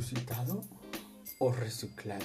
[0.00, 0.62] ¿Resucitado
[1.40, 2.24] o reciclado?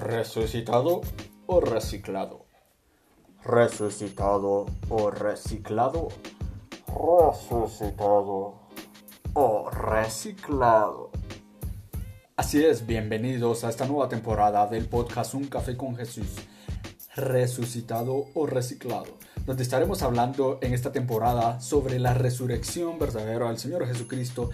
[0.00, 1.00] ¿Resucitado
[1.46, 2.46] o reciclado?
[3.42, 6.08] ¿Resucitado o reciclado?
[6.86, 8.60] ¿Resucitado
[9.34, 11.10] o reciclado?
[12.36, 16.36] Así es, bienvenidos a esta nueva temporada del podcast Un Café con Jesús.
[17.16, 19.16] ¿Resucitado o reciclado?
[19.46, 24.50] donde estaremos hablando en esta temporada sobre la resurrección verdadera del Señor Jesucristo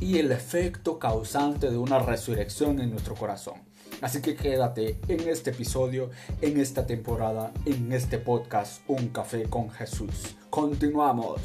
[0.00, 3.54] y el efecto causante de una resurrección en nuestro corazón.
[4.00, 9.70] Así que quédate en este episodio, en esta temporada, en este podcast Un Café con
[9.70, 10.36] Jesús.
[10.50, 11.40] Continuamos.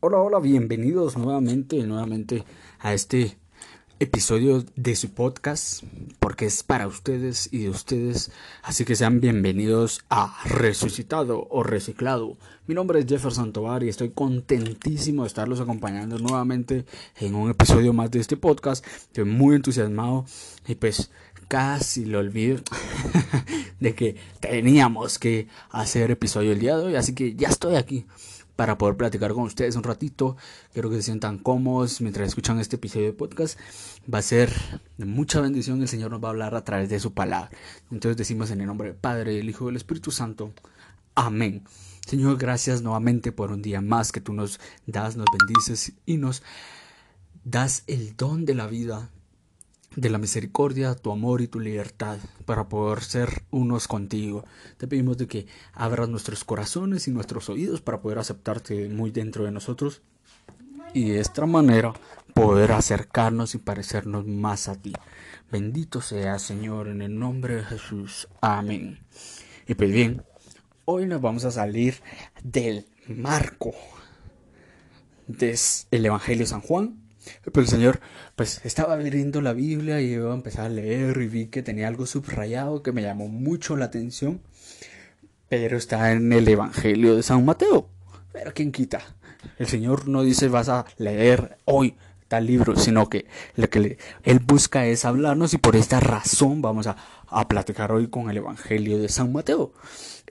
[0.00, 2.44] Hola, hola, bienvenidos nuevamente, nuevamente
[2.80, 3.39] a este
[4.00, 5.84] episodio de su podcast
[6.20, 8.32] porque es para ustedes y de ustedes.
[8.62, 12.38] Así que sean bienvenidos a Resucitado o Reciclado.
[12.66, 16.86] Mi nombre es Jefferson Tovar y estoy contentísimo de estarlos acompañando nuevamente
[17.20, 18.86] en un episodio más de este podcast.
[18.86, 20.24] Estoy muy entusiasmado
[20.66, 21.10] y pues
[21.48, 22.60] casi lo olvido
[23.80, 26.96] de que teníamos que hacer episodio el día de hoy.
[26.96, 28.06] Así que ya estoy aquí
[28.60, 30.36] para poder platicar con ustedes un ratito.
[30.74, 33.58] Quiero que se sientan cómodos mientras escuchan este episodio de podcast.
[34.12, 34.52] Va a ser
[34.98, 35.80] de mucha bendición.
[35.80, 37.50] El Señor nos va a hablar a través de su palabra.
[37.90, 40.52] Entonces decimos en el nombre del Padre, del Hijo y del Espíritu Santo.
[41.14, 41.64] Amén.
[42.06, 46.42] Señor, gracias nuevamente por un día más que tú nos das, nos bendices y nos
[47.44, 49.08] das el don de la vida
[49.96, 54.44] de la misericordia, tu amor y tu libertad para poder ser unos contigo.
[54.76, 59.44] Te pedimos de que abras nuestros corazones y nuestros oídos para poder aceptarte muy dentro
[59.44, 60.02] de nosotros
[60.94, 61.92] y de esta manera
[62.34, 64.92] poder acercarnos y parecernos más a ti.
[65.50, 68.28] Bendito sea Señor en el nombre de Jesús.
[68.40, 69.00] Amén.
[69.66, 70.22] Y pues bien,
[70.84, 71.96] hoy nos vamos a salir
[72.42, 73.72] del marco
[75.26, 76.99] del Evangelio de San Juan
[77.44, 78.00] pero el Señor,
[78.36, 82.06] pues estaba abriendo la Biblia y a empezar a leer y vi que tenía algo
[82.06, 84.40] subrayado que me llamó mucho la atención.
[85.48, 87.88] Pero está en el Evangelio de San Mateo.
[88.32, 89.00] Pero ¿quién quita?
[89.58, 91.96] El Señor no dice vas a leer hoy
[92.28, 93.26] tal libro, sino que
[93.56, 98.08] lo que Él busca es hablarnos y por esta razón vamos a, a platicar hoy
[98.08, 99.72] con el Evangelio de San Mateo.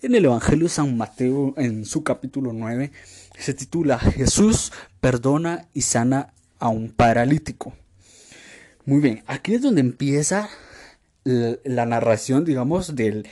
[0.01, 2.93] En el Evangelio de San Mateo, en su capítulo 9,
[3.37, 7.73] se titula Jesús perdona y sana a un paralítico.
[8.85, 10.49] Muy bien, aquí es donde empieza
[11.23, 13.27] la, narración, digamos, del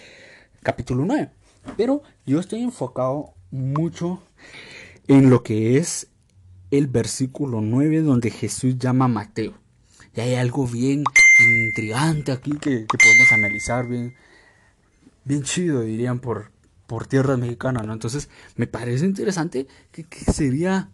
[0.62, 1.30] capítulo 9.
[1.76, 4.22] Pero yo estoy enfocado mucho
[5.08, 6.08] en lo que es
[6.72, 9.54] el versículo 9 donde Jesús llama a Mateo.
[10.16, 11.04] Y hay algo bien
[11.68, 14.16] intrigante aquí que, podemos analizar bien,
[15.26, 16.52] bien chido, dirían, por,
[16.88, 17.94] por tierras mexicanas, ¿no?
[17.94, 20.90] Entonces, me parece interesante que, que sería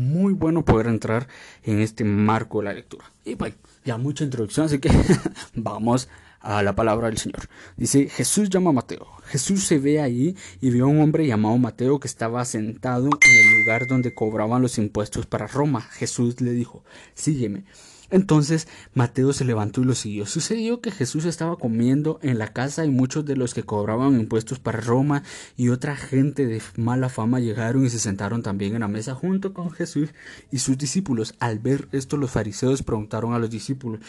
[0.00, 1.28] muy bueno poder entrar
[1.62, 3.04] en este marco de la lectura.
[3.24, 4.90] Y bueno, ya mucha introducción, así que
[5.54, 6.08] vamos
[6.40, 7.48] a la palabra del Señor.
[7.76, 9.06] Dice, Jesús llama a Mateo.
[9.26, 13.36] Jesús se ve ahí y vio a un hombre llamado Mateo que estaba sentado en
[13.36, 15.82] el lugar donde cobraban los impuestos para Roma.
[15.82, 16.82] Jesús le dijo,
[17.14, 17.64] sígueme.
[18.10, 20.26] Entonces Mateo se levantó y lo siguió.
[20.26, 24.58] Sucedió que Jesús estaba comiendo en la casa y muchos de los que cobraban impuestos
[24.58, 25.22] para Roma
[25.56, 29.54] y otra gente de mala fama llegaron y se sentaron también en la mesa junto
[29.54, 30.10] con Jesús
[30.50, 31.34] y sus discípulos.
[31.38, 34.00] Al ver esto los fariseos preguntaron a los discípulos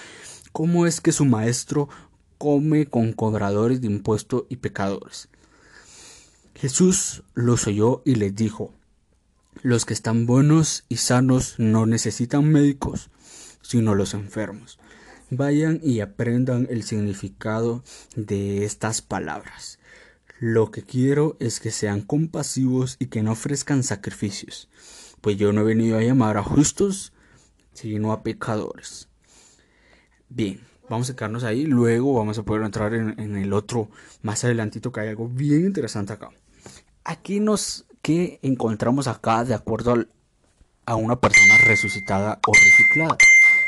[0.51, 1.87] ¿Cómo es que su maestro
[2.37, 5.29] come con cobradores de impuestos y pecadores?
[6.55, 8.73] Jesús los oyó y les dijo
[9.61, 13.09] Los que están buenos y sanos no necesitan médicos
[13.61, 14.79] sino los enfermos.
[15.29, 17.83] Vayan y aprendan el significado
[18.15, 19.79] de estas palabras.
[20.39, 24.69] Lo que quiero es que sean compasivos y que no ofrezcan sacrificios,
[25.21, 27.13] pues yo no he venido a llamar a justos,
[27.73, 29.07] sino a pecadores.
[30.29, 33.89] Bien, vamos a quedarnos ahí, luego vamos a poder entrar en, el otro
[34.21, 36.29] más adelantito que hay algo bien interesante acá.
[37.03, 40.05] Aquí nos, ¿qué encontramos acá de acuerdo
[40.85, 43.17] a una persona resucitada o reciclada?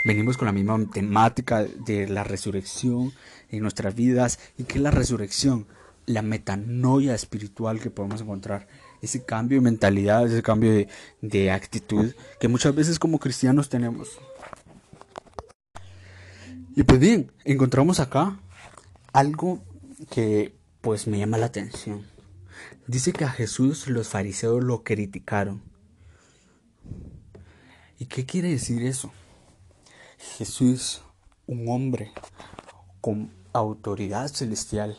[0.04, 3.14] Venimos con la misma temática de la resurrección
[3.50, 5.68] en nuestras vidas y que es la resurrección,
[6.06, 8.68] la metanoia espiritual que podemos encontrar,
[9.02, 10.88] ese cambio de mentalidad, ese cambio de,
[11.22, 14.20] de actitud que muchas veces como cristianos tenemos.
[16.76, 18.40] Y pues bien, encontramos acá
[19.12, 19.64] algo
[20.10, 22.06] que pues me llama la atención.
[22.88, 25.62] Dice que a Jesús los fariseos lo criticaron.
[28.00, 29.12] ¿Y qué quiere decir eso?
[30.38, 31.02] Jesús,
[31.46, 32.12] un hombre
[33.02, 34.98] con autoridad celestial,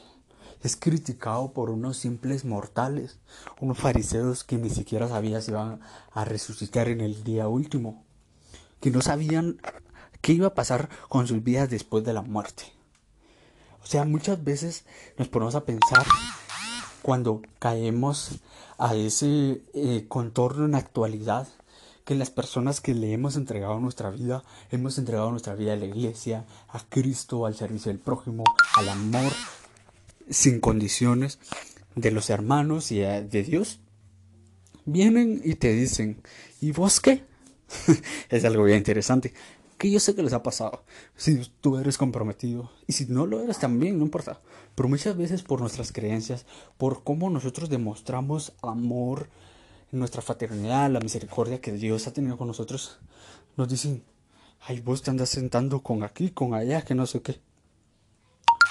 [0.62, 3.18] es criticado por unos simples mortales,
[3.60, 5.80] unos fariseos que ni siquiera sabían si iban
[6.12, 8.04] a resucitar en el día último,
[8.80, 9.60] que no sabían
[10.20, 12.64] qué iba a pasar con sus vidas después de la muerte.
[13.82, 14.84] O sea, muchas veces
[15.18, 16.06] nos ponemos a pensar
[17.02, 18.40] cuando caemos
[18.78, 21.48] a ese eh, contorno en actualidad
[22.04, 25.86] que las personas que le hemos entregado nuestra vida, hemos entregado nuestra vida a la
[25.86, 28.44] iglesia, a Cristo, al servicio del prójimo,
[28.76, 29.32] al amor
[30.28, 31.38] sin condiciones
[31.94, 33.80] de los hermanos y de Dios,
[34.84, 36.22] vienen y te dicen,
[36.60, 37.24] ¿y vos qué?
[38.28, 39.32] es algo bien interesante.
[39.78, 40.84] Que yo sé que les ha pasado.
[41.16, 44.40] Si tú eres comprometido y si no lo eres también, no importa.
[44.74, 46.46] Pero muchas veces por nuestras creencias,
[46.78, 49.28] por cómo nosotros demostramos amor,
[49.94, 52.98] nuestra fraternidad, la misericordia que Dios ha tenido con nosotros,
[53.56, 54.02] nos dicen,
[54.60, 57.40] ay, vos te andas sentando con aquí, con allá, que no sé qué.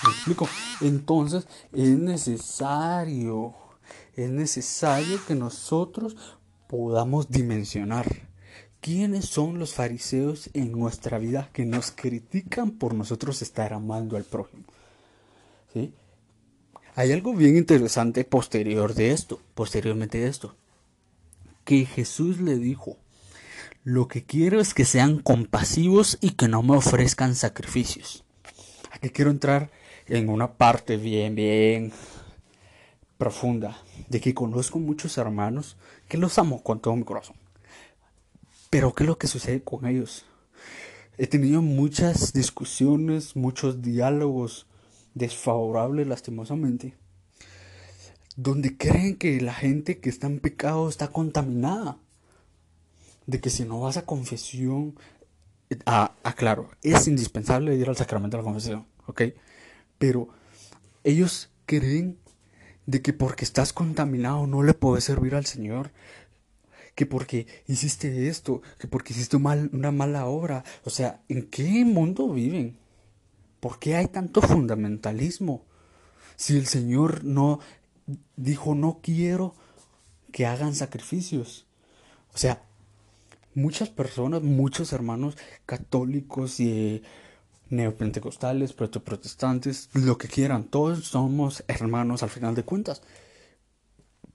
[0.03, 0.49] ¿Me explico?
[0.81, 3.53] Entonces es necesario,
[4.15, 6.17] es necesario que nosotros
[6.67, 8.05] podamos dimensionar
[8.81, 14.25] quiénes son los fariseos en nuestra vida que nos critican por nosotros estar amando al
[14.25, 14.63] prójimo.
[15.73, 15.93] ¿Sí?
[16.95, 20.55] Hay algo bien interesante posterior de esto, posteriormente de esto
[21.63, 22.97] que Jesús le dijo,
[23.83, 28.23] lo que quiero es que sean compasivos y que no me ofrezcan sacrificios.
[28.91, 29.71] Aquí quiero entrar
[30.07, 31.91] en una parte bien, bien
[33.17, 33.77] profunda,
[34.09, 35.77] de que conozco muchos hermanos
[36.07, 37.35] que los amo con todo mi corazón.
[38.69, 40.25] Pero ¿qué es lo que sucede con ellos?
[41.17, 44.65] He tenido muchas discusiones, muchos diálogos
[45.13, 46.95] desfavorables lastimosamente
[48.35, 51.97] donde creen que la gente que está en pecado está contaminada.
[53.25, 54.95] De que si no vas a confesión,
[55.85, 59.21] ah, ah, claro, es indispensable ir al sacramento de la confesión, ¿ok?
[59.97, 60.27] Pero
[61.03, 62.17] ellos creen
[62.85, 65.91] de que porque estás contaminado no le puedes servir al Señor,
[66.95, 70.63] que porque hiciste esto, que porque hiciste mal, una mala obra.
[70.83, 72.77] O sea, ¿en qué mundo viven?
[73.59, 75.65] ¿Por qué hay tanto fundamentalismo?
[76.35, 77.59] Si el Señor no
[78.35, 79.55] dijo, no quiero
[80.31, 81.65] que hagan sacrificios.
[82.33, 82.63] O sea,
[83.53, 87.03] muchas personas, muchos hermanos católicos y
[87.69, 93.01] neopentecostales, protestantes, lo que quieran, todos somos hermanos al final de cuentas.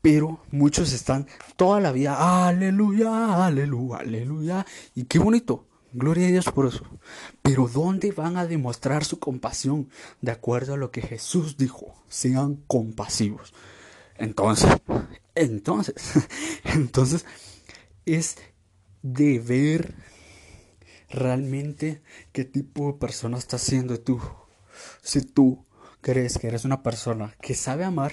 [0.01, 1.27] Pero muchos están
[1.57, 4.67] toda la vida, aleluya, aleluya, aleluya.
[4.95, 6.85] Y qué bonito, gloria a Dios por eso.
[7.43, 9.89] Pero ¿dónde van a demostrar su compasión?
[10.21, 13.55] De acuerdo a lo que Jesús dijo, sean compasivos.
[14.17, 14.71] Entonces,
[15.35, 15.95] entonces,
[16.65, 17.25] entonces
[18.05, 18.37] es
[19.03, 19.95] de ver
[21.09, 22.03] realmente
[22.33, 24.21] qué tipo de persona estás siendo tú.
[25.03, 25.65] Si tú
[26.01, 28.13] crees que eres una persona que sabe amar,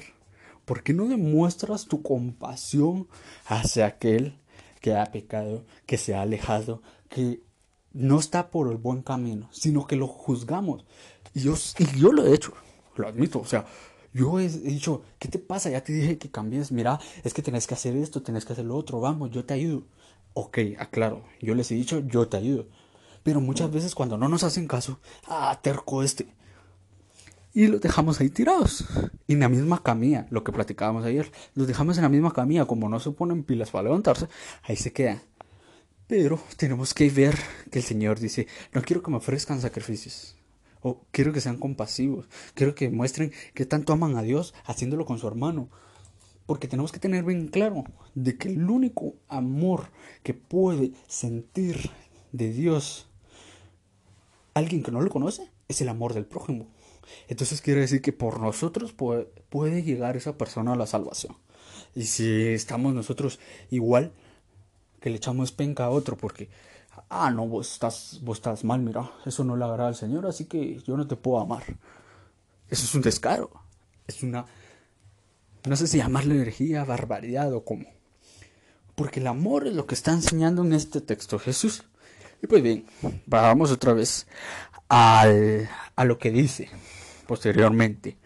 [0.65, 3.07] ¿por qué no demuestras tu compasión
[3.45, 4.39] hacia aquel
[4.81, 7.41] que ha pecado, que se ha alejado, que
[7.95, 10.85] no está por el buen camino, sino que lo juzgamos?
[11.33, 12.53] Y yo, y yo lo he hecho,
[12.95, 13.65] lo admito, o sea,
[14.15, 15.69] yo he dicho, ¿qué te pasa?
[15.69, 16.71] Ya te dije que cambies.
[16.71, 19.01] Mira, es que tenés que hacer esto, tenés que hacer lo otro.
[19.01, 19.83] Vamos, yo te ayudo.
[20.33, 21.25] Ok, aclaro.
[21.41, 22.65] Yo les he dicho, yo te ayudo.
[23.23, 26.27] Pero muchas veces cuando no nos hacen caso, ah, terco este.
[27.53, 28.85] Y los dejamos ahí tirados.
[29.27, 31.29] Y en la misma camilla, lo que platicábamos ayer.
[31.53, 34.29] Los dejamos en la misma camilla, como no se ponen pilas para levantarse,
[34.63, 35.21] ahí se quedan.
[36.07, 37.35] Pero tenemos que ver
[37.71, 40.35] que el Señor dice, no quiero que me ofrezcan sacrificios
[40.81, 45.17] o quiero que sean compasivos, quiero que muestren que tanto aman a Dios haciéndolo con
[45.17, 45.69] su hermano.
[46.45, 49.89] Porque tenemos que tener bien claro de que el único amor
[50.21, 51.89] que puede sentir
[52.31, 53.07] de Dios
[54.53, 56.67] alguien que no lo conoce es el amor del prójimo.
[57.27, 61.35] Entonces quiere decir que por nosotros puede, puede llegar esa persona a la salvación.
[61.95, 63.39] Y si estamos nosotros
[63.71, 64.13] igual,
[65.05, 66.49] que le echamos penca a otro porque
[67.09, 70.45] ah, no, vos estás, vos estás mal, mira, eso no le agrada al Señor, así
[70.45, 71.61] que yo no te puedo amar.
[72.67, 73.51] Eso es un descaro,
[74.07, 74.47] es una,
[75.63, 77.85] no sé si llamarle energía, barbaridad o cómo.
[78.95, 81.83] Porque el amor es lo que está enseñando en este texto Jesús.
[82.41, 82.87] Y pues bien,
[83.27, 84.25] vamos otra vez
[84.89, 86.67] al, a lo que dice
[87.27, 88.17] posteriormente.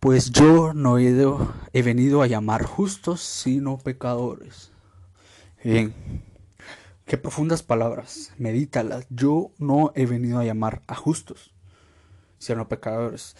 [0.00, 4.72] Pues yo no he, venido a llamar justos, sino pecadores.
[5.62, 5.94] Bien,
[7.04, 9.04] Qué profundas palabras, medítalas.
[9.10, 11.52] Yo no he venido a llamar a justos,
[12.38, 13.34] sino pecadores.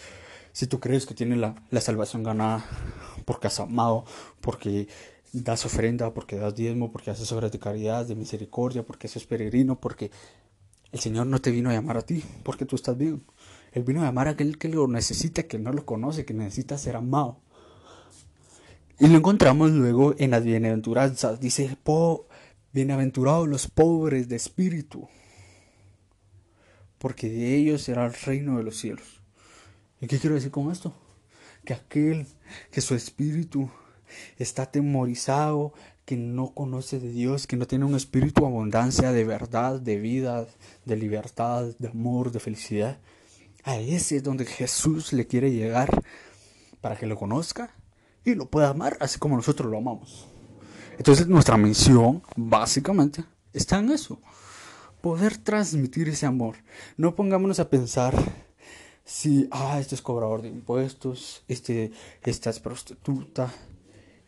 [0.52, 2.64] Si tú crees que tienes la, la salvación ganada
[3.24, 4.04] porque has amado,
[4.40, 4.88] porque
[5.32, 9.80] das ofrenda, porque das diezmo, porque haces obras de caridad, de misericordia, porque haces peregrino,
[9.80, 10.10] porque
[10.92, 13.22] el Señor no te vino a llamar a ti, porque tú estás bien.
[13.72, 16.76] Él vino a amar a aquel que lo necesita, que no lo conoce, que necesita
[16.78, 17.40] ser amado.
[18.98, 21.40] Y lo encontramos luego en las bienaventuranzas.
[21.40, 22.26] Dice, po,
[22.72, 25.08] bienaventurados los pobres de espíritu,
[26.98, 29.22] porque de ellos será el reino de los cielos.
[30.00, 30.94] ¿Y qué quiero decir con esto?
[31.64, 32.26] Que aquel
[32.70, 33.70] que su espíritu
[34.38, 35.72] está atemorizado,
[36.10, 39.96] que no conoce de Dios, que no tiene un espíritu de abundancia, de verdad, de
[39.96, 40.44] vida,
[40.84, 42.98] de libertad, de amor, de felicidad.
[43.62, 46.02] A ese es donde Jesús le quiere llegar
[46.80, 47.76] para que lo conozca
[48.24, 50.26] y lo pueda amar así como nosotros lo amamos.
[50.98, 54.20] Entonces nuestra misión, básicamente, está en eso.
[55.02, 56.56] Poder transmitir ese amor.
[56.96, 58.16] No pongámonos a pensar
[59.04, 61.92] si, ah, este es cobrador de impuestos, este,
[62.24, 63.54] esta es prostituta,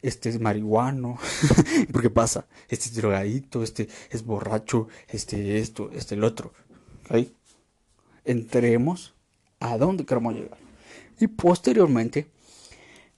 [0.02, 1.18] este es marihuano,
[1.92, 6.52] porque pasa, este es drogadito, este es borracho, este esto, este el otro.
[7.06, 7.34] ¿Okay?
[8.24, 9.14] Entremos
[9.60, 10.58] a dónde queremos llegar.
[11.20, 12.26] Y posteriormente,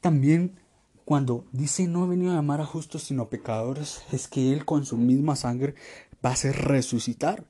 [0.00, 0.58] también
[1.04, 4.86] cuando dice no he venido a amar a justos sino pecadores, es que Él con
[4.86, 5.74] su misma sangre
[6.24, 7.44] va a hacer resucitar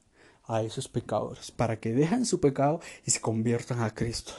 [0.47, 4.33] a esos pecadores para que dejen su pecado y se conviertan a Cristo.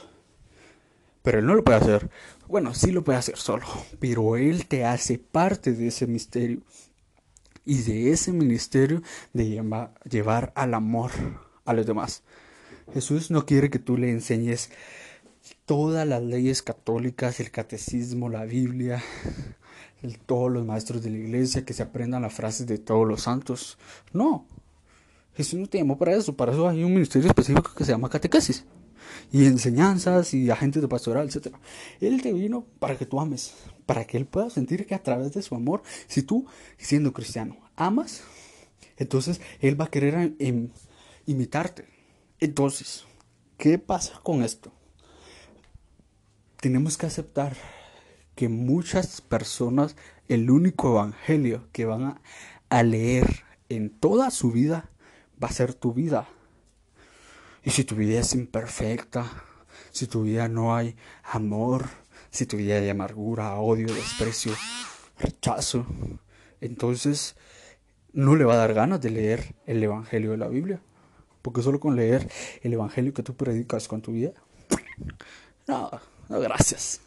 [1.26, 2.08] Pero Él no lo puede hacer.
[2.46, 3.66] Bueno, sí lo puede hacer solo,
[3.98, 6.60] pero Él te hace parte de ese misterio
[7.64, 9.02] y de ese ministerio
[9.32, 9.60] de
[10.08, 11.10] llevar al amor
[11.64, 12.22] a los demás.
[12.94, 14.70] Jesús no quiere que tú le enseñes
[15.64, 19.02] todas las leyes católicas, el catecismo, la Biblia,
[20.26, 23.78] todos los maestros de la iglesia, que se aprendan las frases de todos los santos.
[24.12, 24.46] No,
[25.34, 28.08] Jesús no te llamó para eso, para eso hay un ministerio específico que se llama
[28.08, 28.64] catequesis
[29.32, 31.54] y enseñanzas y agentes de pastoral, etc.
[32.00, 33.54] Él te vino para que tú ames,
[33.86, 36.46] para que Él pueda sentir que a través de su amor, si tú,
[36.78, 38.22] siendo cristiano, amas,
[38.96, 40.34] entonces Él va a querer
[41.26, 41.86] imitarte.
[42.40, 43.04] Entonces,
[43.56, 44.72] ¿qué pasa con esto?
[46.60, 47.56] tenemos que aceptar
[48.34, 49.96] que muchas personas
[50.28, 52.18] el único evangelio que van
[52.68, 54.90] a, leer en toda su vida
[55.42, 56.28] va a ser tu vida.
[57.66, 59.28] Y si tu vida es imperfecta,
[59.90, 60.94] si tu vida no hay
[61.24, 61.86] amor,
[62.30, 64.52] si tu vida hay amargura, odio, desprecio,
[65.18, 65.84] rechazo,
[66.60, 67.34] entonces
[68.12, 70.80] no le va a dar ganas de leer el Evangelio de la Biblia.
[71.42, 72.30] Porque solo con leer
[72.62, 74.30] el Evangelio que tú predicas con tu vida,
[75.66, 75.90] no,
[76.28, 77.00] no, gracias.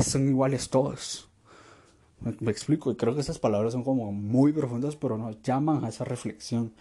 [0.00, 1.30] Son iguales todos.
[2.40, 5.90] Me, explico, y creo que esas palabras son como muy profundas, pero nos llaman a
[5.90, 6.74] esa reflexión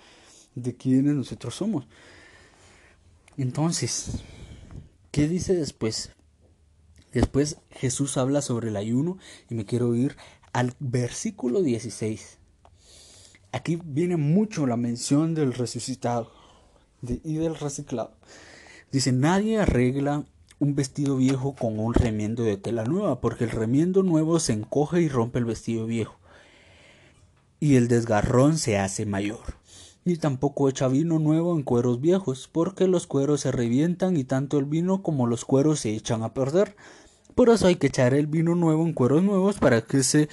[0.55, 1.85] de quiénes nosotros somos.
[3.37, 4.23] Entonces,
[5.11, 6.11] ¿qué dice después?
[7.11, 9.17] Después Jesús habla sobre el ayuno
[9.49, 10.15] y me quiero ir
[10.53, 12.37] al versículo 16.
[13.51, 16.31] Aquí viene mucho la mención del resucitado
[17.01, 18.11] y del reciclado.
[18.91, 20.25] Dice, nadie arregla
[20.59, 25.01] un vestido viejo con un remiendo de tela nueva, porque el remiendo nuevo se encoge
[25.01, 26.17] y rompe el vestido viejo,
[27.59, 29.43] y el desgarrón se hace mayor.
[30.07, 34.59] Y tampoco echa vino nuevo en cueros viejos, porque los cueros se revientan y tanto
[34.59, 36.75] el vino como los cueros se echan a perder.
[37.33, 40.29] Por eso hay que echar el vino nuevo en cueros nuevos para que se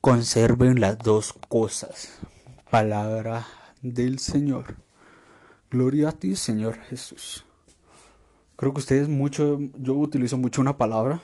[0.00, 2.18] conserven las dos cosas.
[2.68, 3.46] Palabra
[3.82, 4.76] del Señor.
[5.70, 7.44] Gloria a ti, Señor Jesús.
[8.56, 11.22] Creo que ustedes mucho, yo utilizo mucho una palabra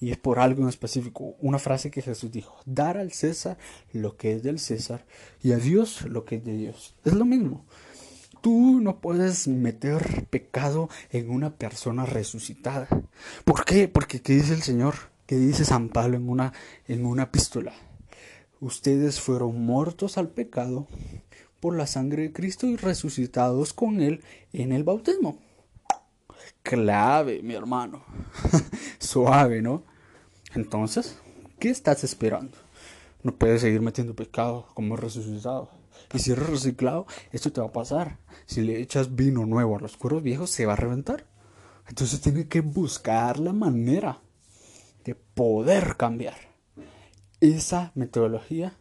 [0.00, 3.58] y es por algo en específico, una frase que Jesús dijo, dar al César
[3.92, 5.04] lo que es del César
[5.42, 6.94] y a Dios lo que es de Dios.
[7.04, 7.66] Es lo mismo.
[8.40, 12.88] Tú no puedes meter pecado en una persona resucitada.
[13.44, 13.86] ¿Por qué?
[13.88, 14.94] Porque ¿qué dice el Señor?
[15.26, 16.54] ¿Qué dice San Pablo en una,
[16.88, 17.74] en una epístola?
[18.60, 20.88] Ustedes fueron muertos al pecado
[21.60, 24.22] por la sangre de Cristo y resucitados con Él
[24.54, 25.38] en el bautismo
[26.62, 28.04] clave, mi hermano.
[28.98, 29.84] Suave, ¿no?
[30.54, 31.18] Entonces,
[31.58, 32.56] ¿qué estás esperando?
[33.22, 35.70] No puedes seguir metiendo pecado como resucitado.
[36.14, 38.18] Y si eres reciclado, esto te va a pasar.
[38.46, 41.26] Si le echas vino nuevo a los cueros viejos, se va a reventar.
[41.88, 44.20] Entonces tienes que buscar la manera
[45.04, 46.36] de poder cambiar
[47.40, 48.76] esa metodología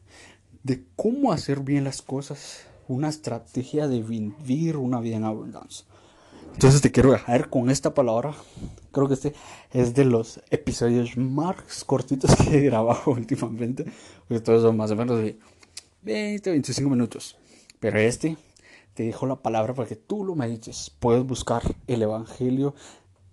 [0.64, 5.86] de cómo hacer bien las cosas, una estrategia de vivir una vida en abundancia.
[6.60, 8.36] Entonces te quiero dejar con esta palabra.
[8.92, 9.34] Creo que este
[9.72, 13.86] es de los episodios más cortitos que he grabado últimamente.
[14.28, 15.40] Porque todos son más o menos de
[16.02, 17.38] 20, 25 minutos.
[17.80, 18.36] Pero este
[18.94, 20.92] te dejo la palabra para que tú lo medites.
[21.00, 22.76] Puedes buscar el Evangelio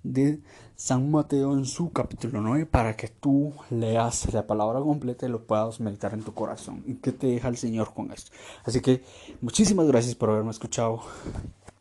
[0.05, 0.39] de
[0.77, 5.49] San Mateo en su capítulo 9 para que tú leas la palabra completa y lo
[5.49, 6.85] puedas meditar en tu corazón.
[6.87, 8.31] ¿Y qué te deja el Señor con esto?
[8.63, 9.03] Así que
[9.41, 11.01] muchísimas gracias por haberme escuchado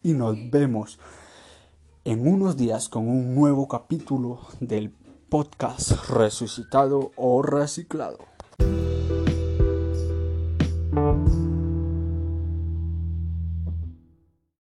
[0.02, 0.98] y nos vemos
[2.06, 4.92] en unos días con un nuevo capítulo del
[5.28, 8.20] podcast resucitado o reciclado.